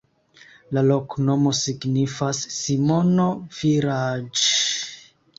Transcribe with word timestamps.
La 0.75 0.81
loknomo 0.91 1.51
signifas: 1.57 2.39
Simono-vilaĝ'. 2.53 4.47